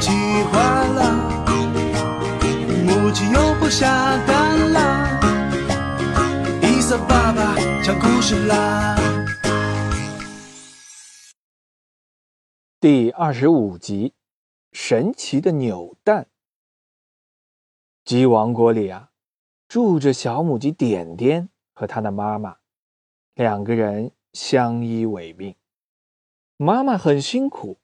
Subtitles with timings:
[0.00, 0.10] 喜
[0.52, 1.44] 欢啦
[2.84, 5.20] 母鸡又不下蛋啦
[7.08, 8.96] 爸爸讲故事啦
[12.80, 14.14] 第二十五集
[14.72, 16.28] 神奇的扭蛋。
[18.04, 19.10] 鸡王国里啊
[19.66, 22.58] 住着小母鸡点点和他的妈妈
[23.34, 25.56] 两个人相依为命。
[26.56, 27.78] 妈妈很辛苦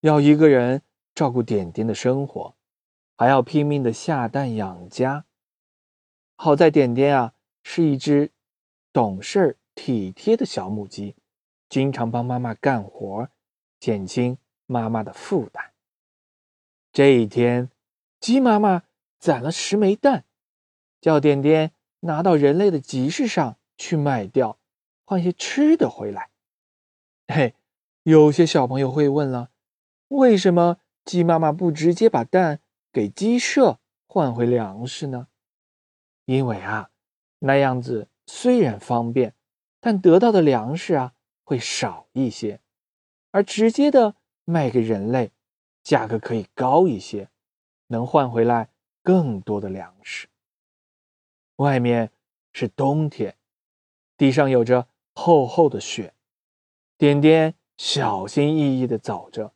[0.00, 0.82] 要一个人
[1.18, 2.54] 照顾点点的生活，
[3.16, 5.24] 还要拼命的下蛋养家。
[6.36, 8.30] 好在点点啊是一只
[8.92, 11.16] 懂事体贴的小母鸡，
[11.68, 13.28] 经常帮妈妈干活。
[13.80, 15.72] 减轻妈妈的负担。
[16.92, 17.68] 这一天，
[18.20, 18.84] 鸡妈妈
[19.18, 20.24] 攒了十枚蛋，
[21.00, 24.56] 叫点点拿到人类的集市上去卖掉，
[25.04, 26.30] 换些吃的回来。
[27.26, 27.56] 嘿，
[28.04, 29.50] 有些小朋友会问了：
[30.06, 32.60] 为什么鸡妈妈不直接把蛋
[32.92, 35.28] 给鸡舍换回粮食呢？
[36.26, 36.90] 因为啊，
[37.38, 39.34] 那样子虽然方便，
[39.80, 41.14] 但得到的粮食啊
[41.44, 42.60] 会少一些。
[43.30, 45.32] 而直接的卖给人类，
[45.82, 47.30] 价格可以高一些，
[47.86, 48.68] 能换回来
[49.02, 50.28] 更多的粮食。
[51.56, 52.12] 外面
[52.52, 53.34] 是冬天，
[54.18, 56.12] 地上有着厚厚的雪，
[56.98, 59.54] 点点小心翼翼地走着。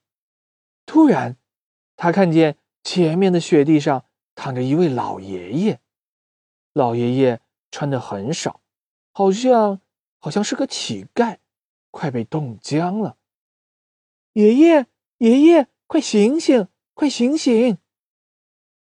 [0.87, 1.37] 突然，
[2.03, 5.81] 他看见前面的雪地上躺着一位老爷爷。
[6.73, 8.61] 老爷爷穿的很少，
[9.13, 9.81] 好像
[10.19, 11.39] 好像是个乞丐，
[11.93, 13.19] 快被冻僵了。
[14.33, 14.87] 爷爷，
[15.19, 17.79] 爷爷，快醒醒，快醒醒！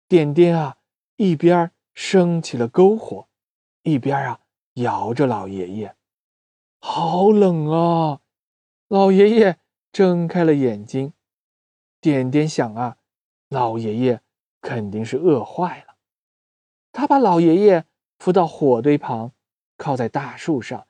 [0.06, 0.76] 点点啊，
[1.16, 3.26] 一边升起了篝火，
[3.82, 4.40] 一边啊
[4.74, 5.96] 摇着老爷爷。
[6.78, 8.20] 好冷啊！
[8.86, 9.58] 老爷爷
[9.90, 11.12] 睁开了眼睛。
[12.00, 12.96] 点点想啊，
[13.50, 14.22] 老爷爷
[14.60, 15.96] 肯定是饿坏了。
[16.92, 17.84] 他把老爷爷
[18.18, 19.32] 扶到火堆旁，
[19.76, 20.86] 靠在大树上，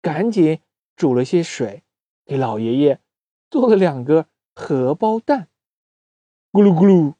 [0.00, 0.60] 赶紧
[0.96, 1.82] 煮了些水
[2.24, 3.00] 给老爷爷。
[3.50, 5.48] 做了两个荷包蛋，
[6.52, 7.14] 咕噜咕噜，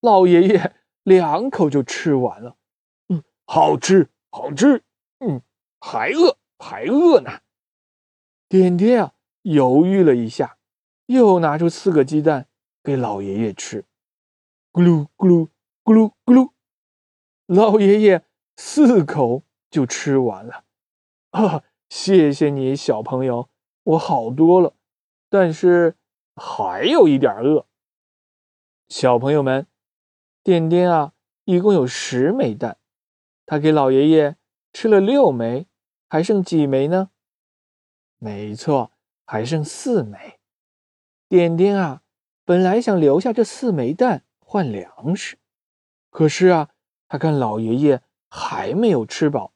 [0.00, 2.56] 老爷爷两口就吃完了。
[3.08, 4.82] 嗯，好吃，好吃。
[5.18, 5.42] 嗯，
[5.80, 7.40] 还饿，还饿呢。
[8.48, 10.56] 点点啊，犹豫了一下，
[11.06, 12.46] 又拿出四个鸡蛋
[12.82, 13.84] 给老爷爷吃。
[14.72, 15.48] 咕噜咕噜，
[15.82, 16.52] 咕噜咕噜，
[17.46, 18.24] 老爷爷
[18.56, 20.64] 四口就吃完了。
[21.30, 23.48] 啊，谢谢你，小朋友，
[23.82, 24.74] 我好多了。
[25.28, 25.96] 但是
[26.36, 27.66] 还有一点饿，
[28.88, 29.66] 小朋友们，
[30.44, 31.14] 点点啊，
[31.44, 32.78] 一共有十枚蛋，
[33.46, 34.36] 他给老爷爷
[34.72, 35.66] 吃了六枚，
[36.08, 37.10] 还剩几枚呢？
[38.18, 38.92] 没错，
[39.26, 40.38] 还剩四枚。
[41.28, 42.02] 点点啊，
[42.44, 45.38] 本来想留下这四枚蛋换粮食，
[46.10, 46.70] 可是啊，
[47.06, 49.52] 他看老爷爷还没有吃饱，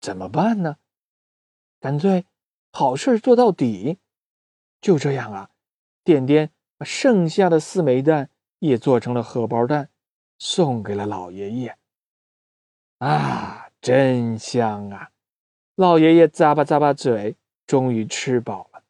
[0.00, 0.78] 怎么办呢？
[1.78, 2.24] 干脆
[2.70, 3.98] 好事做到底。
[4.80, 5.50] 就这样啊，
[6.02, 9.90] 点点把剩下的四枚蛋也做成了荷包蛋，
[10.38, 11.76] 送给了老爷爷。
[13.00, 15.10] 啊，真香啊！
[15.74, 18.82] 老爷爷咂巴咂巴嘴，终于吃饱了。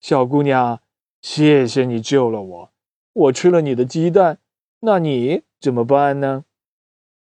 [0.00, 0.80] 小姑娘，
[1.20, 2.72] 谢谢你救了我。
[3.12, 4.40] 我吃了你的鸡蛋，
[4.84, 6.44] 那你怎么办呢？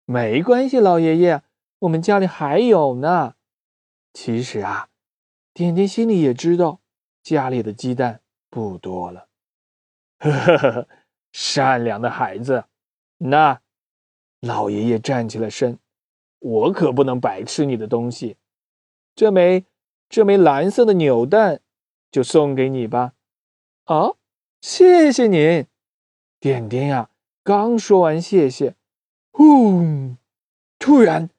[0.04, 1.44] 没关系，老爷爷，
[1.80, 3.36] 我们家里还有呢。
[4.12, 4.90] 其实啊，
[5.54, 6.82] 点点心里也知道。
[7.24, 9.30] 家里的鸡蛋不多了，
[10.20, 10.88] 呵呵呵，
[11.32, 12.66] 善良的孩子。
[13.18, 13.62] 那
[14.42, 15.80] 老爷爷站起了身，
[16.40, 18.38] 我可不能白吃你的东西。
[19.16, 19.66] 这枚
[20.10, 21.62] 这枚蓝色的扭蛋
[22.12, 23.14] 就送给你吧。
[23.86, 24.16] 啊，
[24.60, 25.66] 谢谢您，
[26.40, 27.10] 点点呀。
[27.48, 28.76] 刚说完谢谢，
[29.32, 30.18] 轰，
[30.78, 31.30] 突然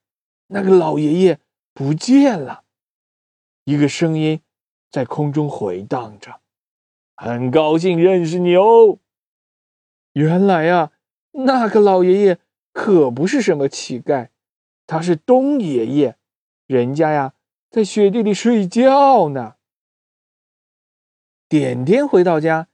[0.46, 1.38] 那个老爷爷
[1.74, 2.64] 不见了。
[3.64, 4.40] 一个声音。
[4.90, 6.40] 在空中回荡着，
[7.14, 9.00] 很高兴认识你哦。
[10.14, 10.92] 原来呀，
[11.32, 12.38] 那个老爷爷
[12.72, 14.30] 可不是什么乞丐，
[14.86, 16.16] 他是冬爷爷，
[16.66, 17.34] 人家呀
[17.68, 19.56] 在雪地里睡觉呢。
[21.50, 22.68] 点点回到家，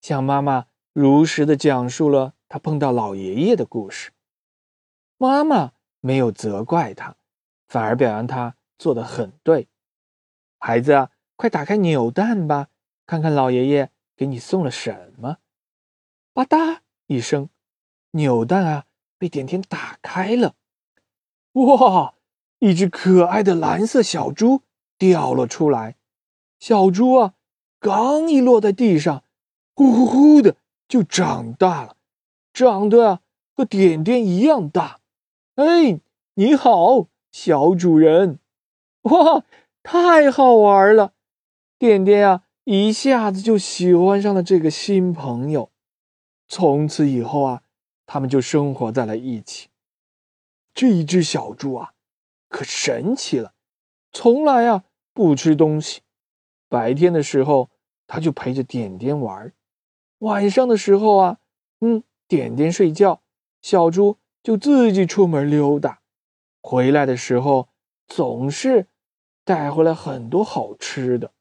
[0.00, 4.10] 向妈妈如实的讲述了他碰到老爷爷的故事。
[5.16, 7.16] 妈妈没有责怪他，
[7.68, 9.68] 反而表扬他做的很对，
[10.58, 11.08] 孩子。
[11.36, 12.68] 快打开扭蛋吧，
[13.06, 15.38] 看看老爷爷给你送了什么。
[16.34, 17.48] 吧嗒一声，
[18.10, 18.84] 扭蛋啊
[19.16, 20.54] 被点点打开了。
[21.52, 22.12] 哇，
[22.58, 24.60] 一只可爱的蓝色小猪
[24.98, 25.96] 掉了出来。
[26.58, 27.34] 小猪啊，
[27.78, 29.24] 刚一落在地上，
[29.72, 30.56] 呼呼呼的
[30.86, 31.96] 就长大了，
[32.60, 33.20] 长得
[33.56, 35.00] 和点点一样大，
[35.54, 35.98] 哎，
[36.34, 38.38] 你好，小主人！
[39.04, 39.42] 哇，
[39.82, 41.14] 太好玩了！
[41.78, 45.70] 点点啊，一下子就喜欢上了这个新朋友。
[46.48, 47.62] 从此以后啊，
[48.04, 49.70] 他们就生活在了一起。
[50.74, 51.94] 这一只小猪啊，
[52.50, 53.54] 可神奇了，
[54.12, 54.84] 从来啊
[55.14, 56.02] 不吃东西。
[56.68, 57.70] 白天的时候，
[58.06, 59.48] 它就陪着点点玩；
[60.18, 61.38] 晚上的时候啊，
[61.80, 63.22] 嗯，点点睡觉，
[63.60, 66.00] 小猪就自己出门溜达。
[66.62, 67.70] 回来的时候，
[68.06, 68.86] 总是
[69.44, 71.32] 带回来很多好吃的。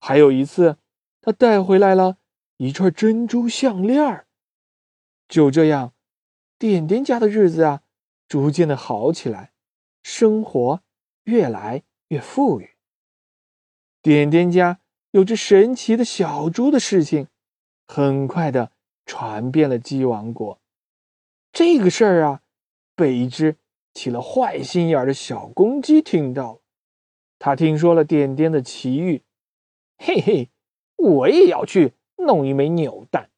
[0.00, 0.78] 还有一次，
[1.20, 2.16] 他带回来了
[2.56, 4.26] 一串珍珠项链
[5.28, 5.92] 就这样，
[6.58, 7.82] 点点家的日子啊，
[8.26, 9.52] 逐渐的好起来，
[10.02, 10.82] 生活
[11.22, 12.70] 越来越富裕。
[14.02, 14.80] 点点家
[15.12, 17.28] 有只神奇的小猪的事情，
[17.86, 18.72] 很快的
[19.06, 20.60] 传遍了鸡王国。
[21.52, 22.42] 这个事儿啊，
[22.96, 23.56] 被一只
[23.92, 26.60] 起了坏心眼的小公鸡听到了。
[27.38, 29.22] 他听说了点点的奇遇。
[29.98, 30.50] 嘿嘿，
[30.96, 33.30] 我也要去弄一枚扭蛋。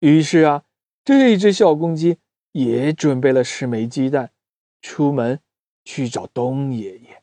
[0.00, 0.64] 于是啊，
[1.04, 2.18] 这只小公鸡
[2.52, 4.32] 也准备了十枚鸡蛋，
[4.80, 5.40] 出门
[5.84, 7.22] 去找东爷爷。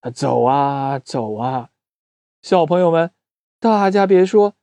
[0.00, 1.70] 他走啊走啊，
[2.42, 3.10] 小朋友们，
[3.58, 4.54] 大家别说，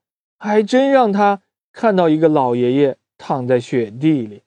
[0.41, 4.41] 还真让他看到一个老爷爷躺在雪地里。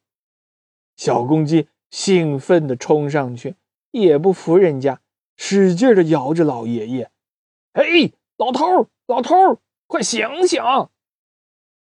[0.96, 3.54] 小公鸡兴奋地冲上去，
[3.92, 5.00] 也不服人家，
[5.36, 7.12] 使劲地摇着老爷爷。
[7.72, 10.60] 嘿，老头老头快醒醒！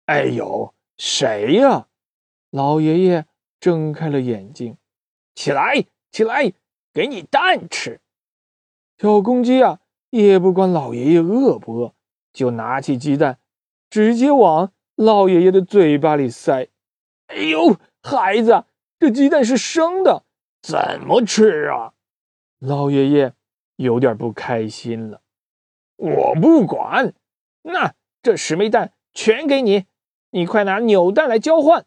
[0.04, 1.88] 哎呦，谁呀？
[2.50, 3.26] 老爷爷
[3.58, 4.76] 睁开了眼睛，
[5.34, 6.52] 起来，起来，
[6.92, 8.00] 给你蛋吃。
[8.98, 9.80] 小公鸡啊，
[10.10, 11.92] 也不管老爷爷饿不饿，
[12.32, 13.40] 就拿起鸡蛋，
[13.90, 16.68] 直接往老爷爷的嘴巴里塞。
[17.28, 18.64] 哎呦，孩子，
[18.98, 20.24] 这鸡蛋是生的，
[20.62, 21.94] 怎么吃啊？
[22.58, 23.34] 老爷爷
[23.76, 25.22] 有点不开心了。
[25.96, 27.14] 我不管，
[27.62, 29.86] 那这十枚蛋全给你，
[30.30, 31.86] 你快拿扭蛋来交换。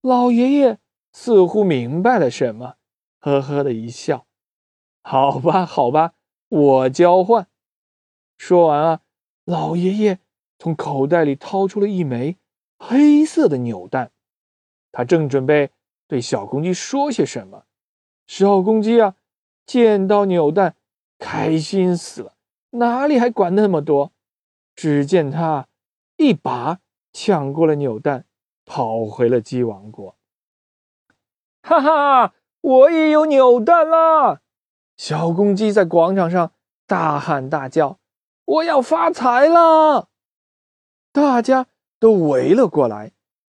[0.00, 0.78] 老爷爷
[1.12, 2.76] 似乎明白了什么，
[3.20, 4.26] 呵呵的一笑。
[5.02, 6.14] 好吧，好吧，
[6.48, 7.46] 我交换。
[8.38, 9.00] 说完啊，
[9.44, 10.18] 老爷爷
[10.60, 12.36] 从口袋里掏出了一枚
[12.78, 14.12] 黑色的扭蛋，
[14.92, 15.70] 他正准备
[16.06, 17.64] 对小公鸡说些什么，
[18.26, 19.16] 小公鸡啊，
[19.64, 20.76] 见到扭蛋，
[21.18, 22.34] 开心死了。
[22.72, 24.12] 哪里还管那么多？
[24.76, 25.66] 只见他
[26.18, 26.80] 一把
[27.10, 28.26] 抢过了扭蛋，
[28.66, 30.14] 跑回了鸡王国。
[31.62, 34.42] 哈哈，我也有扭蛋啦！
[34.98, 36.52] 小公鸡在广场上
[36.86, 37.98] 大喊大叫
[38.44, 40.08] ：“我要发财了！”
[41.12, 41.66] 大家
[41.98, 43.12] 都围了过来，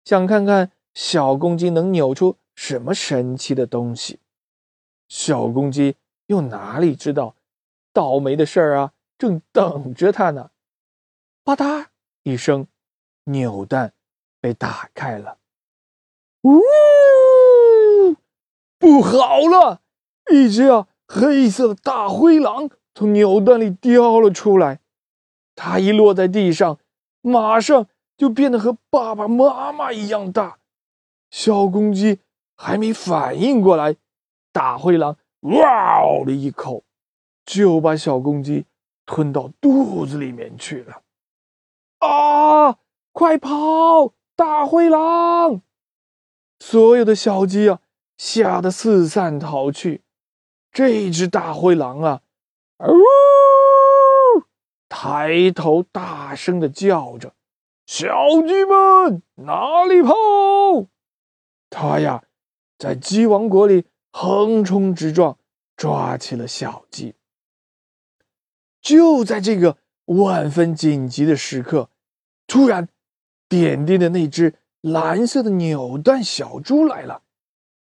[0.05, 4.19] 想看看小公鸡能扭出什么神奇的东西。
[5.07, 5.95] 小公鸡
[6.27, 7.35] 又哪里知道
[7.91, 8.93] 倒霉的事儿啊？
[9.17, 10.51] 正等着它呢，
[11.43, 11.87] 吧嗒
[12.23, 12.67] 一声，
[13.25, 13.93] 扭蛋
[14.39, 15.37] 被打开了。
[16.43, 16.61] 呜，
[18.79, 19.81] 不好了！
[20.31, 24.79] 一只啊黑色的大灰狼从扭蛋里掉了出来。
[25.55, 26.79] 它一落在地上，
[27.21, 27.87] 马上
[28.17, 30.59] 就变得和爸爸妈妈一样大。
[31.29, 32.19] 小公鸡
[32.55, 33.95] 还没反应过来，
[34.51, 36.83] 大灰狼哇的一口
[37.45, 38.65] 就把小公鸡。
[39.03, 41.01] 吞到肚子里面去了！
[41.97, 42.77] 啊，
[43.11, 44.13] 快跑！
[44.37, 45.61] 大灰狼！
[46.59, 47.79] 所有的小鸡啊，
[48.15, 50.03] 吓得四散逃去。
[50.71, 52.21] 这只大灰狼啊，
[52.79, 52.93] 呜，
[54.93, 57.33] 抬头大声的叫着
[57.87, 58.05] ：“小
[58.45, 60.13] 鸡们，哪里跑？”
[61.71, 62.25] 它呀，
[62.77, 65.37] 在鸡王国里横冲直撞，
[65.77, 67.15] 抓起了小鸡。
[68.81, 71.89] 就在这个万分紧急的时刻，
[72.45, 72.89] 突然，
[73.47, 77.21] 点点的那只蓝色的扭蛋小猪来了。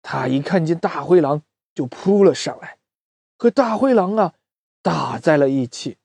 [0.01, 2.77] 他一看见大灰狼，就扑了上来，
[3.37, 4.33] 和大灰狼啊
[4.81, 5.95] 打在了一起。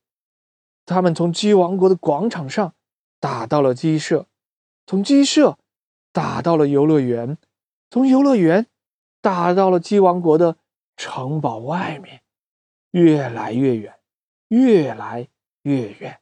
[0.87, 2.75] 他们从鸡王国的广场上
[3.21, 4.27] 打到了鸡舍，
[4.87, 5.59] 从鸡舍
[6.13, 7.39] 打到了游乐园，
[7.91, 8.67] 从游乐园
[9.21, 10.59] 打到了鸡王国的
[10.97, 12.23] 城堡外面，
[12.93, 13.95] 越来越远。
[14.49, 15.27] 越来
[15.63, 16.21] 越远，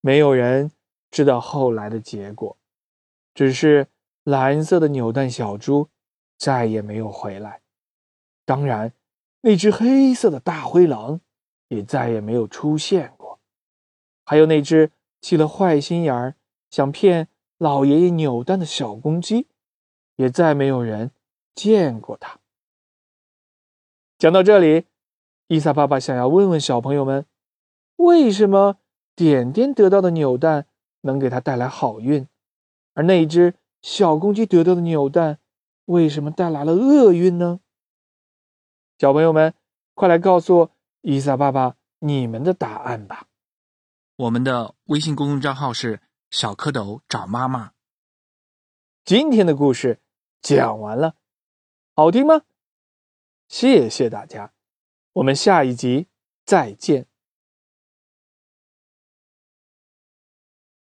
[0.00, 0.70] 没有人
[1.10, 2.56] 知道后来的结果，
[3.34, 3.88] 只是
[4.22, 5.88] 蓝色的扭蛋小猪
[6.38, 7.62] 再也没有回来。
[8.44, 8.92] 当然，
[9.40, 11.20] 那只黑色的大灰狼
[11.68, 13.21] 也再也没有出现过。
[14.32, 16.36] 还有那只起了坏心眼儿
[16.70, 19.46] 想骗老爷爷扭蛋的小公鸡，
[20.16, 21.10] 也再没有人
[21.54, 22.38] 见过他。
[24.16, 24.86] 讲到这里，
[25.48, 27.26] 伊萨爸爸想要问问小朋友们：
[27.96, 28.78] 为什么
[29.14, 30.66] 点点得到的扭蛋
[31.02, 32.26] 能给他带来好运，
[32.94, 35.40] 而那只小公鸡得到的扭蛋
[35.84, 37.60] 为什么带来了厄运呢？
[38.98, 39.52] 小朋友们，
[39.92, 40.70] 快来告诉
[41.02, 43.26] 伊萨爸爸你们的答案吧！
[44.16, 47.72] 我们的微信公众账号是“小蝌蚪找妈妈”。
[49.04, 50.00] 今天的故事
[50.40, 51.16] 讲完了，
[51.94, 52.42] 好听吗？
[53.48, 54.52] 谢谢大家，
[55.14, 56.08] 我们下一集
[56.44, 57.06] 再见。